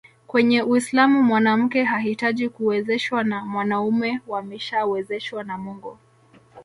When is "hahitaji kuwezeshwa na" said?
1.83-3.45